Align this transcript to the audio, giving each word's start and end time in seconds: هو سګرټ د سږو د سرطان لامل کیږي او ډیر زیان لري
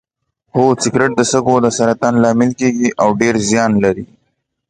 هو 0.55 0.65
سګرټ 0.83 1.11
د 1.15 1.21
سږو 1.31 1.55
د 1.61 1.67
سرطان 1.77 2.13
لامل 2.23 2.51
کیږي 2.59 2.89
او 3.01 3.09
ډیر 3.21 3.35
زیان 3.49 3.71
لري 3.83 4.05